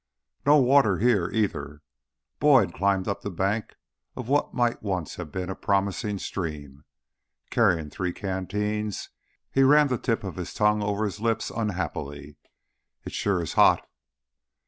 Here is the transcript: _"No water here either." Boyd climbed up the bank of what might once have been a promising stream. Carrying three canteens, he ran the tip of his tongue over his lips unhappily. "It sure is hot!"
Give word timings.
_"No 0.47 0.57
water 0.57 0.97
here 0.97 1.29
either." 1.31 1.83
Boyd 2.39 2.73
climbed 2.73 3.07
up 3.07 3.21
the 3.21 3.29
bank 3.29 3.75
of 4.15 4.27
what 4.27 4.51
might 4.51 4.81
once 4.81 5.17
have 5.17 5.31
been 5.31 5.47
a 5.51 5.55
promising 5.55 6.17
stream. 6.17 6.85
Carrying 7.51 7.91
three 7.91 8.11
canteens, 8.11 9.09
he 9.51 9.61
ran 9.61 9.89
the 9.89 9.99
tip 9.99 10.23
of 10.23 10.37
his 10.37 10.55
tongue 10.55 10.81
over 10.81 11.05
his 11.05 11.19
lips 11.19 11.51
unhappily. 11.55 12.35
"It 13.03 13.11
sure 13.13 13.43
is 13.43 13.53
hot!" 13.53 13.87